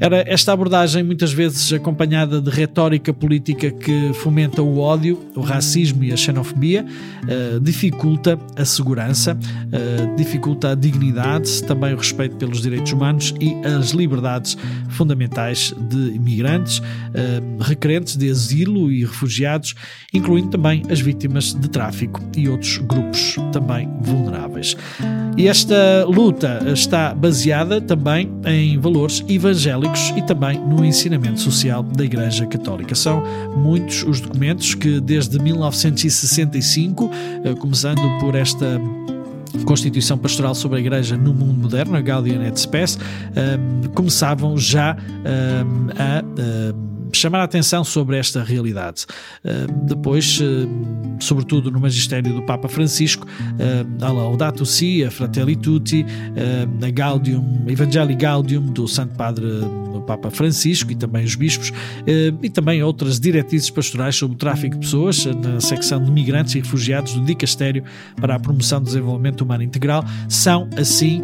[0.00, 6.02] Era esta abordagem, muitas vezes acompanhada de retórica política que fomenta o ódio, o racismo
[6.02, 12.62] e a xenofobia, uh, dificulta a segurança, uh, dificulta a dignidade, também o respeito pelos
[12.62, 14.56] direitos humanos e as liberdades
[14.88, 19.74] fundamentais de imigrantes, uh, requerentes de asilo e refugiados,
[20.14, 24.74] incluindo também as vítimas de tráfico e outros grupos também vulneráveis.
[25.36, 32.04] E esta luta está baseada também em valores evangélicos e também no ensinamento social da
[32.04, 32.94] Igreja Católica.
[32.94, 33.22] São
[33.56, 37.10] muitos os documentos que, desde 1965,
[37.44, 38.80] eh, começando por esta
[39.64, 44.96] Constituição Pastoral sobre a Igreja no Mundo Moderno, a Gaudium et Spes, um, começavam já
[44.96, 49.06] um, a chamar a atenção sobre esta realidade.
[49.84, 50.40] depois,
[51.18, 53.26] sobretudo no magistério do Papa Francisco,
[54.00, 56.04] a Laudato Si, a Fratelli Tutti,
[56.82, 59.46] a Gaudium, Evangelii Gaudium do Santo Padre
[59.92, 61.72] do Papa Francisco e também os bispos,
[62.42, 66.60] e também outras diretrizes pastorais sobre o tráfico de pessoas na secção de migrantes e
[66.60, 67.82] refugiados do Dicastério
[68.16, 71.22] para a Promoção do Desenvolvimento Humano Integral, são assim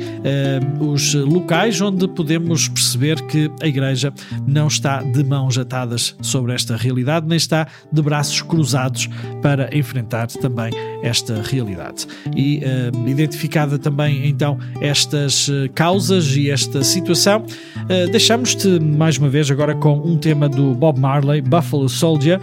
[0.81, 4.13] os locais onde podemos perceber que a Igreja
[4.47, 5.76] não está de mãos atadas
[6.23, 9.09] sobre esta realidade, nem está de braços cruzados
[9.43, 10.71] para enfrentar também
[11.03, 12.07] esta realidade.
[12.35, 19.29] E uh, identificada também então estas uh, causas e esta situação, uh, deixamos-te mais uma
[19.29, 22.41] vez agora com um tema do Bob Marley, Buffalo Soldier,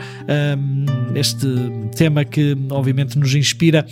[1.15, 1.47] este
[1.95, 3.86] tema que obviamente nos inspira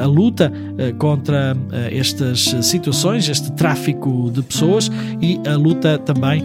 [0.00, 0.52] a luta
[0.98, 1.56] contra
[1.90, 4.90] estas situações, este tráfico de pessoas
[5.20, 6.42] e a luta também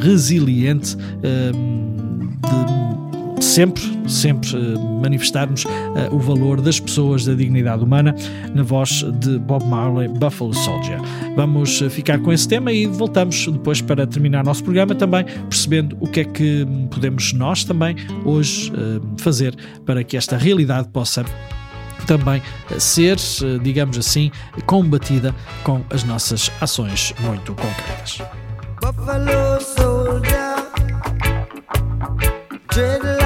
[0.00, 0.96] resiliente
[1.50, 5.68] de sempre, sempre eh, manifestarmos uh,
[6.14, 8.14] o valor das pessoas, da dignidade humana,
[8.54, 10.98] na voz de Bob Marley, Buffalo Soldier.
[11.36, 15.96] Vamos eh, ficar com esse tema e voltamos depois para terminar nosso programa também percebendo
[16.00, 21.24] o que é que podemos nós também hoje uh, fazer para que esta realidade possa
[22.06, 22.42] também
[22.78, 23.16] ser,
[23.62, 24.32] digamos assim,
[24.66, 25.32] combatida
[25.62, 28.20] com as nossas ações muito concretas.
[28.80, 30.41] Buffalo Soldier,
[32.72, 33.21] 觉得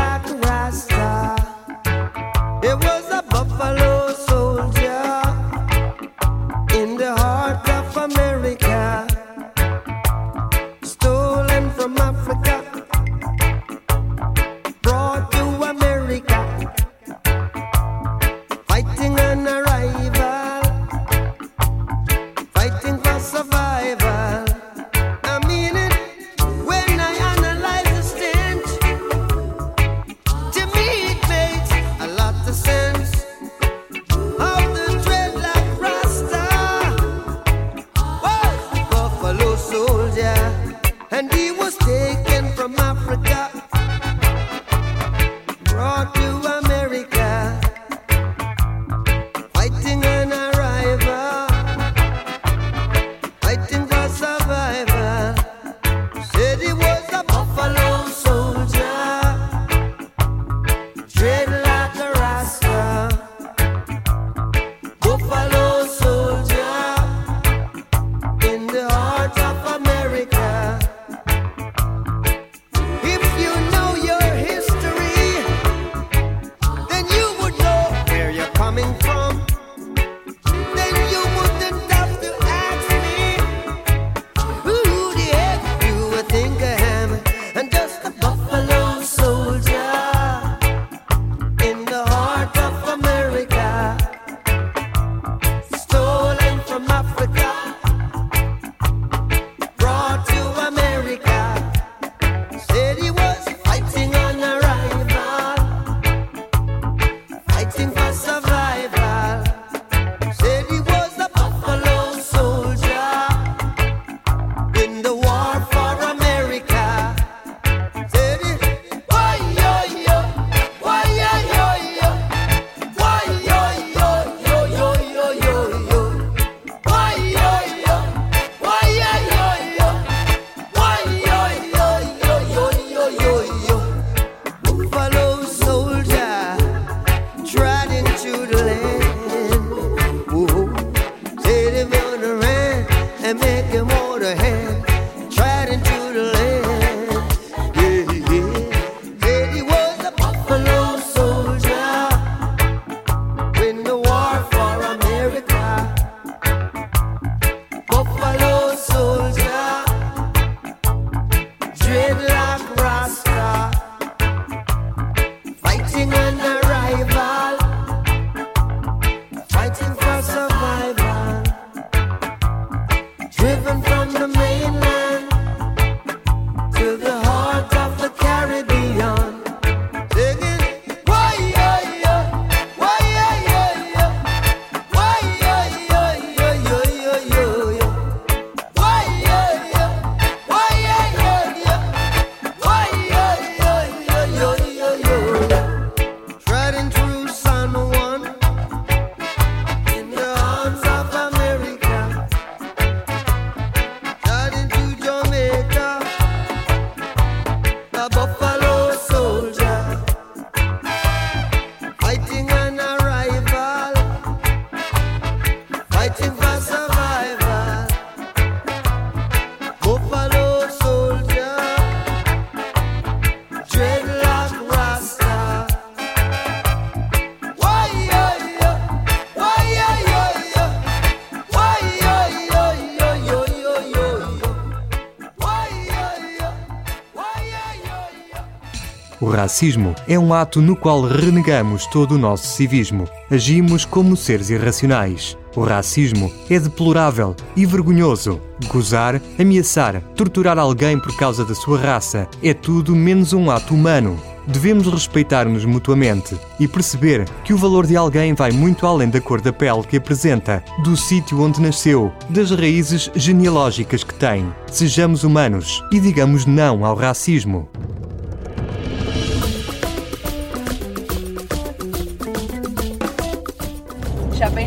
[239.25, 243.09] racismo é um ato no qual renegamos todo o nosso civismo.
[243.31, 245.39] Agimos como seres irracionais.
[245.55, 248.39] O racismo é deplorável e vergonhoso.
[248.69, 254.21] Gozar, ameaçar, torturar alguém por causa da sua raça é tudo menos um ato humano.
[254.47, 259.41] Devemos respeitar-nos mutuamente e perceber que o valor de alguém vai muito além da cor
[259.41, 264.47] da pele que apresenta, do sítio onde nasceu, das raízes genealógicas que tem.
[264.71, 267.69] Sejamos humanos e digamos não ao racismo.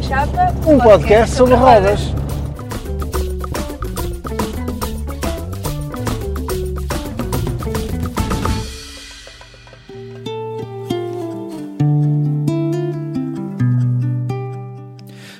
[0.09, 1.99] Chapa Um podcast sobre rodas.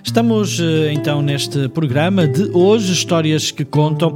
[0.04, 4.14] Estamos eh, então neste programa de hoje, Histórias que Contam,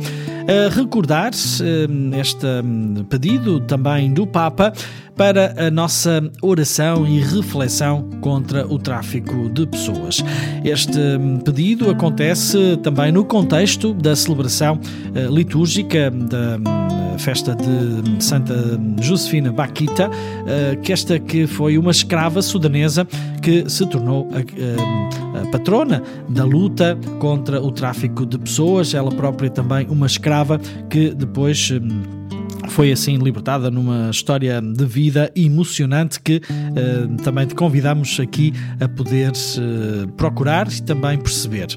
[0.48, 4.72] a recordar eh, este hum, pedido também do Papa
[5.16, 10.24] para a nossa oração e reflexão contra o tráfico de pessoas.
[10.64, 14.80] Este hum, pedido acontece também no contexto da celebração
[15.14, 18.56] eh, litúrgica da hum, festa de Santa
[19.02, 20.10] Josefina Baquita,
[20.48, 23.06] eh, que esta que foi uma escrava sudanesa
[23.42, 29.50] que se tornou a, a, patrona da luta contra o tráfico de pessoas, ela própria
[29.50, 30.60] também uma escrava
[30.90, 32.23] que depois hum,
[32.70, 38.88] foi assim libertada numa história de vida emocionante que uh, também te convidamos aqui a
[38.88, 41.68] poder uh, procurar e também perceber.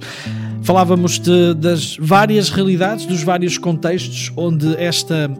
[0.63, 5.31] Falávamos de, das várias realidades, dos vários contextos onde esta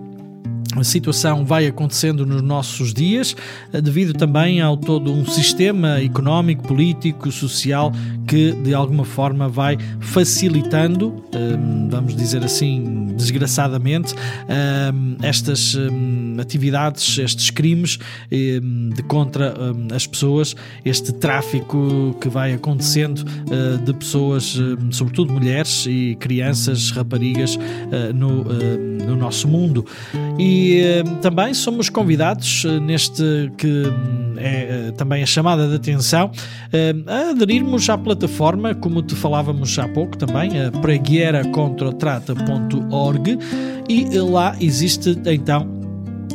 [0.83, 3.35] situação vai acontecendo nos nossos dias,
[3.83, 7.93] devido também ao todo um sistema económico, político, social
[8.27, 11.25] que de alguma forma vai facilitando,
[11.89, 14.15] vamos dizer assim, desgraçadamente,
[15.23, 15.77] estas
[16.41, 17.99] atividades, estes crimes
[18.31, 19.55] de contra
[19.95, 20.55] as pessoas,
[20.85, 23.25] este tráfico que vai acontecendo
[23.85, 24.57] de pessoas,
[24.91, 27.59] sobretudo mulheres e crianças, raparigas
[28.15, 28.45] no,
[29.07, 29.85] no nosso mundo.
[30.39, 30.83] E
[31.23, 33.85] também somos convidados neste que
[34.39, 36.31] é também a chamada de atenção
[37.07, 40.71] a aderirmos à plataforma, como te falávamos há pouco também, a
[43.13, 43.39] preguieracontrotrata.org
[43.89, 45.77] e lá existe então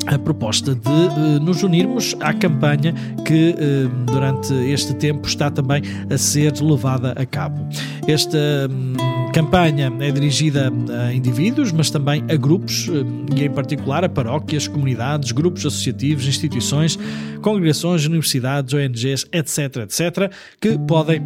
[0.07, 2.93] a proposta de uh, nos unirmos à campanha
[3.24, 7.67] que uh, durante este tempo está também a ser levada a cabo.
[8.07, 8.38] Esta
[8.69, 8.95] um,
[9.32, 10.74] campanha é dirigida
[11.05, 13.05] a indivíduos, mas também a grupos, uh,
[13.36, 16.97] e em particular a paróquias, comunidades, grupos associativos, instituições,
[17.41, 21.22] congregações, universidades, ONGs, etc., etc., que podem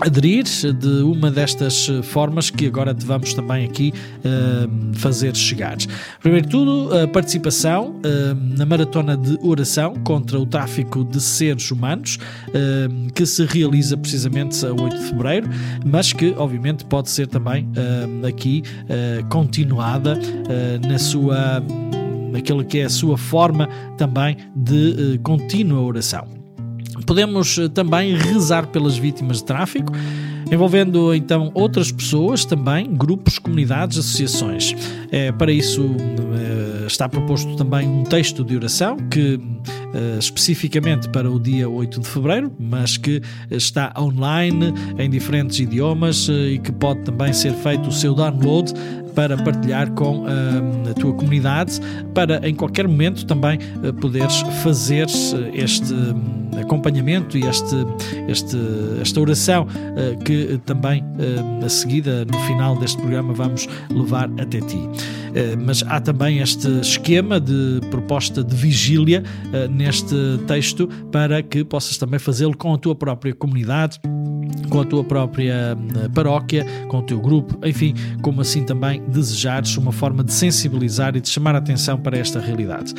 [0.00, 5.76] aderir de uma destas formas que agora te vamos também aqui uh, fazer chegar.
[6.20, 11.70] Primeiro de tudo, a participação uh, na maratona de oração contra o tráfico de seres
[11.70, 12.18] humanos,
[12.48, 15.48] uh, que se realiza precisamente a 8 de fevereiro,
[15.84, 17.68] mas que obviamente pode ser também
[18.26, 18.62] aqui
[19.28, 20.18] continuada
[20.86, 21.62] na sua
[22.32, 26.43] naquilo que é a sua forma também de contínua oração.
[27.06, 29.92] Podemos eh, também rezar pelas vítimas de tráfico,
[30.54, 34.74] envolvendo então outras pessoas também, grupos, comunidades, associações.
[35.10, 35.84] É, para isso
[36.82, 39.40] é, está proposto também um texto de oração que
[39.94, 46.28] é, especificamente para o dia 8 de fevereiro, mas que está online em diferentes idiomas
[46.28, 48.72] e que pode também ser feito o seu download
[49.14, 51.80] para partilhar com uh, a tua comunidade,
[52.12, 53.58] para em qualquer momento também
[54.00, 55.06] poderes fazer
[55.52, 55.94] este
[56.60, 57.76] acompanhamento e este,
[58.28, 58.56] este,
[59.00, 61.04] esta oração uh, que também
[61.64, 64.88] a seguida, no final deste programa, vamos levar até ti.
[65.64, 69.22] Mas há também este esquema de proposta de vigília
[69.70, 70.14] neste
[70.46, 74.00] texto para que possas também fazê-lo com a tua própria comunidade
[74.68, 79.76] com a tua própria eh, paróquia, com o teu grupo, enfim, como assim também desejares
[79.76, 82.92] uma forma de sensibilizar e de chamar a atenção para esta realidade.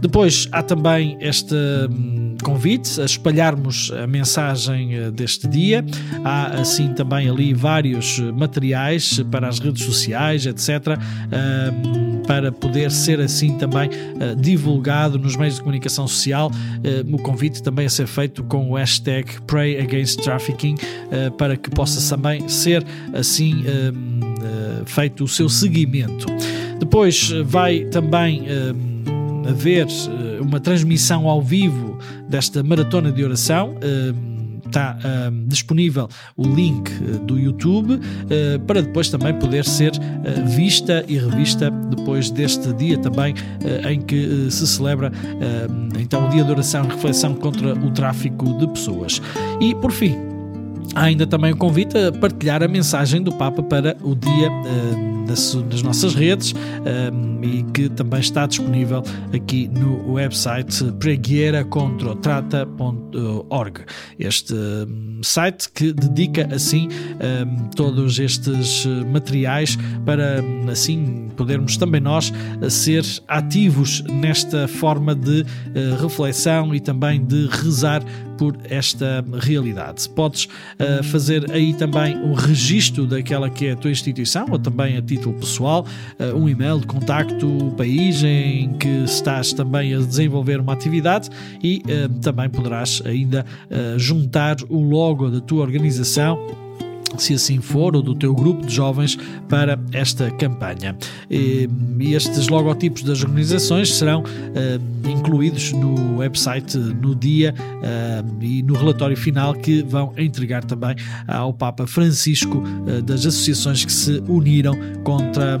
[0.00, 5.84] Depois há também este hum, convite a espalharmos a mensagem eh, deste dia.
[6.24, 10.98] Há assim também ali vários materiais para as redes sociais, etc.,
[12.26, 16.50] para poder ser assim também eh, divulgado nos meios de comunicação social.
[17.12, 20.76] O convite também a ser feito com o hashtag Pray Against Trafficking
[21.10, 23.64] eh, para que possa também ser assim
[24.86, 26.26] feito o seu seguimento.
[26.78, 28.44] Depois vai também
[29.48, 29.86] haver
[30.40, 33.74] uma transmissão ao vivo desta maratona de oração
[34.72, 34.96] está
[35.46, 41.18] disponível o link uh, do YouTube uh, para depois também poder ser uh, vista e
[41.18, 43.34] revista depois deste dia também
[43.88, 45.12] em que se celebra
[45.98, 49.20] então o dia de oração e reflexão contra o tráfico de pessoas.
[49.60, 50.16] E por fim,
[50.94, 54.50] Há ainda também o convite a partilhar a mensagem do Papa para o dia
[55.32, 56.54] das, das, nossas redes uh,
[57.42, 59.02] e que também está disponível
[59.34, 63.80] aqui no website preguieracontrotrata.org.
[64.18, 72.32] Este um, site que dedica assim um, todos estes materiais para assim podermos também nós
[72.68, 75.46] ser ativos nesta forma de uh,
[76.02, 78.02] reflexão e também de rezar
[78.42, 80.08] por esta realidade.
[80.08, 84.96] Podes uh, fazer aí também um registro daquela que é a tua instituição ou também
[84.96, 85.86] a título pessoal,
[86.18, 91.28] uh, um e-mail de contacto, país em que estás também a desenvolver uma atividade
[91.62, 93.44] e uh, também poderás ainda
[93.96, 96.61] juntar o logo da tua organização
[97.18, 100.96] se assim for, ou do teu grupo de jovens para esta campanha.
[101.30, 101.68] E
[102.14, 109.16] estes logotipos das organizações serão uh, incluídos no website no dia uh, e no relatório
[109.16, 110.94] final que vão entregar também
[111.26, 115.60] ao Papa Francisco uh, das associações que se uniram contra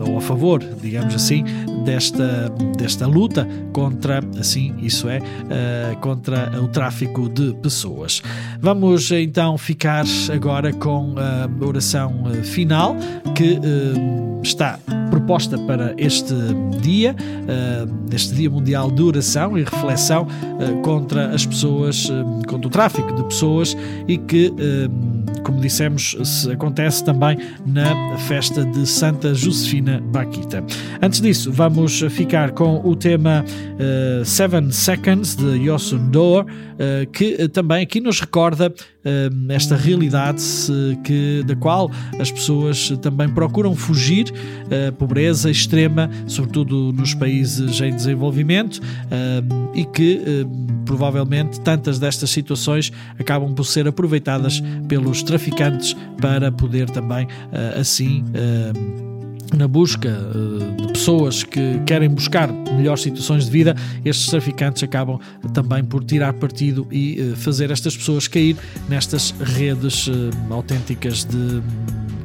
[0.00, 1.44] ou a favor, digamos assim,
[1.84, 5.20] desta, desta luta contra, assim, isso é,
[6.00, 8.22] contra o tráfico de pessoas.
[8.60, 12.96] Vamos então ficar agora com a oração eh, final
[13.34, 14.78] que eh, está
[15.10, 16.34] proposta para este
[16.80, 17.14] dia,
[17.48, 20.26] eh, este Dia Mundial de Oração e Reflexão
[20.82, 22.10] contra as pessoas,
[22.46, 23.76] contra o tráfico de pessoas
[24.06, 24.52] e que,
[25.42, 26.16] como dissemos,
[26.52, 30.62] acontece também na festa de Santa Josefina Baquita.
[31.02, 31.73] Antes disso, vamos
[32.10, 33.44] ficar com o tema
[34.24, 36.46] Seven Seconds de Yosun Dor,
[37.12, 38.72] que também aqui nos recorda
[39.48, 40.42] esta realidade
[41.04, 44.32] que, da qual as pessoas também procuram fugir,
[44.88, 48.80] a pobreza extrema, sobretudo nos países em desenvolvimento,
[49.74, 50.20] e que
[50.84, 57.26] provavelmente tantas destas situações acabam por ser aproveitadas pelos traficantes para poder também
[57.78, 58.24] assim
[59.56, 65.18] na busca uh, de pessoas que querem buscar melhores situações de vida, estes traficantes acabam
[65.52, 68.56] também por tirar partido e uh, fazer estas pessoas cair
[68.88, 71.62] nestas redes uh, autênticas de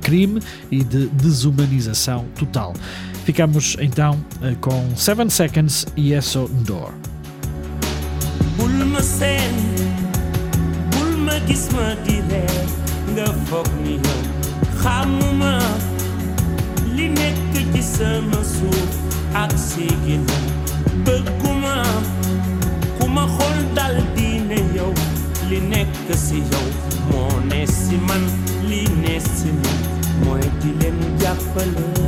[0.02, 0.40] crime
[0.72, 2.74] e de desumanização total.
[3.26, 4.20] Ficamos então
[4.60, 6.94] com 7 Seconds e ESO Door.
[17.00, 18.92] Li nekk ci sama suuf
[19.42, 20.36] ak sigina
[21.06, 21.76] bëgguma
[23.00, 24.92] ku ma xool dal diine yow.
[25.50, 26.68] Li nekk si yow
[27.10, 28.24] moo ne si man
[28.70, 29.80] li ne si man.
[30.24, 31.99] Mooy di leen jàppale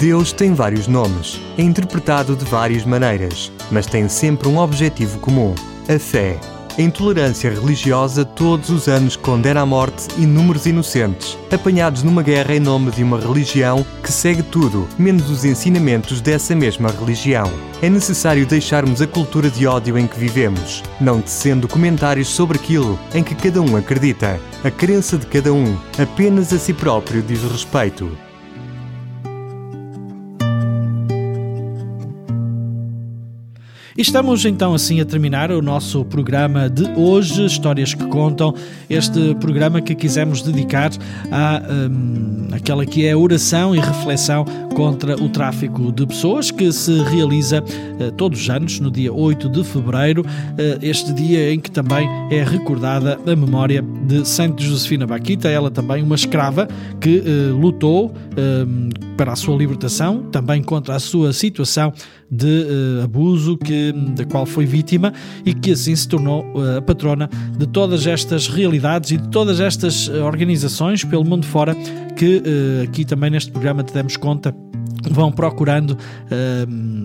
[0.00, 5.54] Deus tem vários nomes, é interpretado de várias maneiras, mas tem sempre um objetivo comum:
[5.86, 6.38] a fé.
[6.78, 12.60] A intolerância religiosa todos os anos condena à morte inúmeros inocentes, apanhados numa guerra em
[12.60, 17.52] nome de uma religião que segue tudo, menos os ensinamentos dessa mesma religião.
[17.82, 22.98] É necessário deixarmos a cultura de ódio em que vivemos, não tecendo comentários sobre aquilo
[23.12, 24.40] em que cada um acredita.
[24.64, 28.29] A crença de cada um apenas a si próprio diz respeito.
[33.98, 38.54] Estamos então assim a terminar o nosso programa de hoje, Histórias que Contam,
[38.88, 40.92] este programa que quisemos dedicar
[41.30, 44.44] à hum, aquela que é a oração e reflexão
[44.76, 47.64] contra o tráfico de pessoas, que se realiza
[47.98, 50.24] eh, todos os anos, no dia 8 de fevereiro,
[50.56, 55.70] eh, este dia em que também é recordada a memória de Santa Josefina Baquita, ela
[55.70, 56.68] também uma escrava
[57.00, 61.92] que eh, lutou hum, para a sua libertação, também contra a sua situação
[62.30, 65.12] de uh, abuso que, da qual foi vítima
[65.44, 67.28] e que assim se tornou uh, a patrona
[67.58, 71.74] de todas estas realidades e de todas estas uh, organizações pelo mundo fora
[72.16, 72.42] que
[72.84, 74.54] aqui também neste programa te demos conta.
[75.10, 75.96] Vão procurando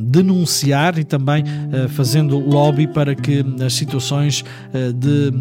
[0.08, 1.46] denunciar e também
[1.92, 4.44] fazendo lobby para que as situações
[4.94, 5.32] de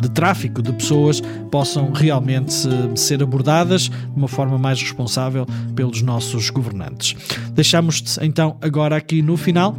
[0.00, 1.20] de tráfico de pessoas
[1.50, 2.54] possam realmente
[2.94, 7.16] ser abordadas de uma forma mais responsável pelos nossos governantes.
[7.52, 9.74] Deixamos-te então agora aqui no final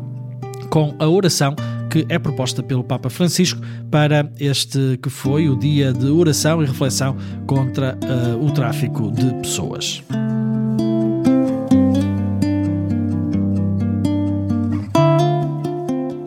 [0.69, 1.55] com a oração
[1.89, 3.61] que é proposta pelo Papa Francisco
[3.91, 9.34] para este que foi o dia de oração e reflexão contra uh, o tráfico de
[9.41, 10.01] pessoas.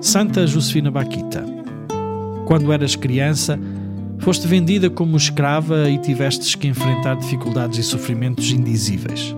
[0.02, 1.42] Santa Josefina Baquita,
[2.46, 3.58] quando eras criança,
[4.24, 9.36] Foste vendida como escrava e tivestes que enfrentar dificuldades e sofrimentos indizíveis.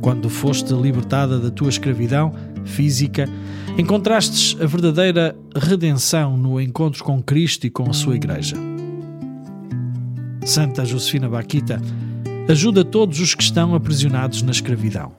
[0.00, 2.32] Quando foste libertada da tua escravidão
[2.64, 3.28] física,
[3.76, 8.54] encontrastes a verdadeira redenção no encontro com Cristo e com a sua Igreja.
[10.44, 11.82] Santa Josefina Baquita,
[12.48, 15.10] ajuda todos os que estão aprisionados na escravidão.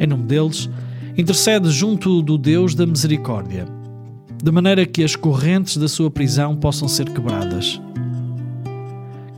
[0.00, 0.68] Em nome deles,
[1.16, 3.75] intercede junto do Deus da Misericórdia
[4.42, 7.80] de maneira que as correntes da sua prisão possam ser quebradas.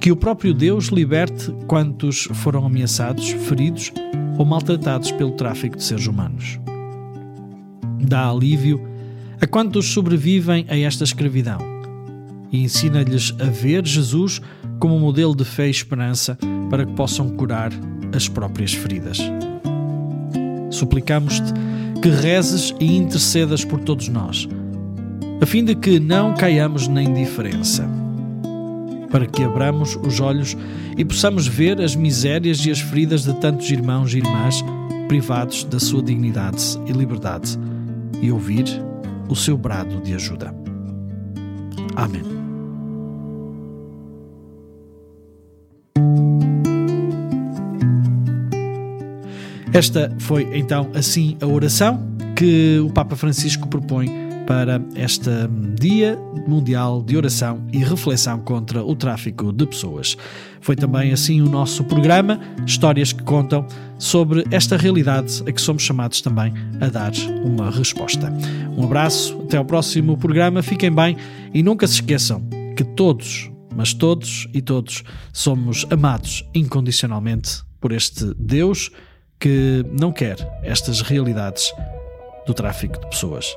[0.00, 3.92] Que o próprio Deus liberte quantos foram ameaçados, feridos
[4.38, 6.58] ou maltratados pelo tráfico de seres humanos.
[8.00, 8.80] Dá alívio
[9.40, 11.58] a quantos sobrevivem a esta escravidão
[12.50, 14.40] e ensina-lhes a ver Jesus
[14.78, 16.38] como modelo de fé e esperança
[16.70, 17.72] para que possam curar
[18.14, 19.18] as próprias feridas.
[20.70, 21.52] Suplicamos-te
[22.00, 24.48] que rezes e intercedas por todos nós
[25.40, 27.88] a fim de que não caiamos na indiferença,
[29.10, 30.56] para que abramos os olhos
[30.96, 34.64] e possamos ver as misérias e as feridas de tantos irmãos e irmãs
[35.06, 37.58] privados da sua dignidade e liberdade
[38.20, 38.64] e ouvir
[39.28, 40.54] o seu brado de ajuda.
[41.94, 42.22] Amém.
[49.72, 52.02] Esta foi então assim a oração
[52.34, 55.28] que o Papa Francisco propõe para este
[55.78, 60.16] Dia Mundial de Oração e Reflexão contra o Tráfico de Pessoas.
[60.62, 63.66] Foi também assim o nosso programa, histórias que contam
[63.98, 67.12] sobre esta realidade a que somos chamados também a dar
[67.44, 68.32] uma resposta.
[68.74, 71.18] Um abraço, até ao próximo programa, fiquem bem
[71.52, 72.42] e nunca se esqueçam
[72.74, 78.90] que todos, mas todos e todos, somos amados incondicionalmente por este Deus
[79.38, 81.70] que não quer estas realidades
[82.46, 83.54] do tráfico de pessoas.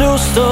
[0.00, 0.48] Giusto.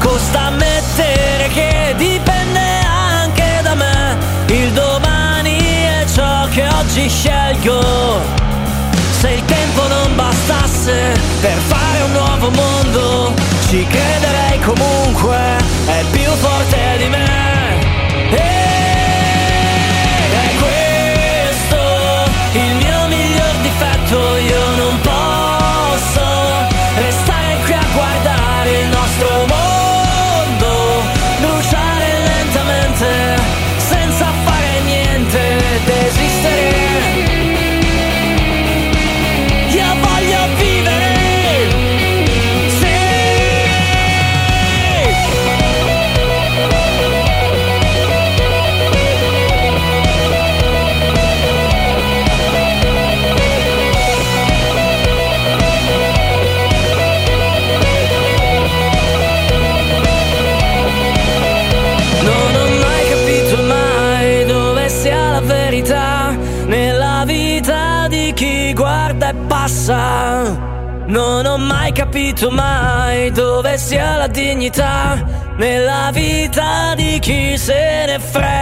[0.00, 4.16] Costa ammettere che dipende anche da me.
[4.46, 7.80] Il domani è ciò che oggi scelgo.
[9.20, 13.32] Se il tempo non bastasse per fare un nuovo mondo,
[13.68, 15.38] ci crederei comunque,
[15.86, 18.01] è più forte di me.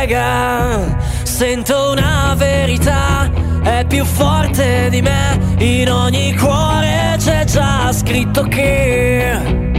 [0.01, 0.97] Frega.
[1.23, 3.31] Sento una verità,
[3.63, 5.39] è più forte di me.
[5.59, 9.70] In ogni cuore c'è già scritto che